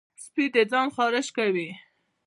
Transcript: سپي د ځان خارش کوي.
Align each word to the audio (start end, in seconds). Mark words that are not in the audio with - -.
سپي 0.23 0.45
د 0.53 0.55
ځان 0.71 0.87
خارش 0.95 1.27
کوي. 1.37 1.69